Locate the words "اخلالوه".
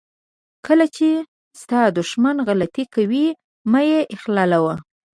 4.15-4.75